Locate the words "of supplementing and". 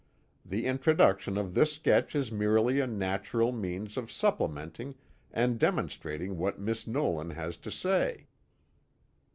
3.97-5.59